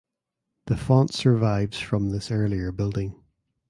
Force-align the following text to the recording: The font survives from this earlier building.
The 0.65 0.77
font 0.77 1.13
survives 1.13 1.77
from 1.79 2.09
this 2.09 2.31
earlier 2.31 2.71
building. 2.71 3.21